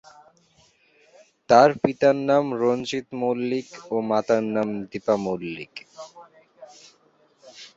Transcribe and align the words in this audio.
তার 1.49 1.69
পিতার 1.81 2.15
নাম 2.29 2.45
রঞ্জিত 2.61 3.07
মল্লিক 3.21 3.67
ও 3.87 4.05
মাতার 4.09 4.43
নাম 4.55 4.67
দীপা 4.89 5.15
মল্লিক। 5.25 5.73